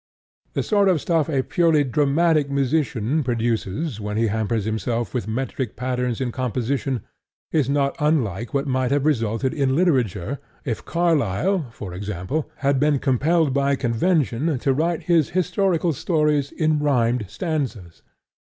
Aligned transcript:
The 0.53 0.63
sort 0.63 0.89
of 0.89 0.99
stuff 0.99 1.29
a 1.29 1.43
purely 1.43 1.83
dramatic 1.83 2.49
musician 2.49 3.21
produces 3.23 3.99
when 4.01 4.17
he 4.17 4.29
hampers 4.33 4.65
himself 4.65 5.13
with 5.13 5.27
metric 5.27 5.75
patterns 5.75 6.19
in 6.19 6.31
composition 6.31 7.03
is 7.51 7.69
not 7.69 7.95
unlike 7.99 8.51
what 8.51 8.65
might 8.65 8.89
have 8.89 9.05
resulted 9.05 9.53
in 9.53 9.75
literature 9.75 10.39
if 10.65 10.83
Carlyle 10.83 11.67
(for 11.69 11.93
example) 11.93 12.49
had 12.65 12.79
been 12.79 12.97
compelled 12.97 13.53
by 13.53 13.75
convention 13.75 14.57
to 14.57 14.73
write 14.73 15.03
his 15.03 15.29
historical 15.37 15.93
stories 15.93 16.51
in 16.51 16.79
rhymed 16.79 17.25
stanzas. 17.29 18.01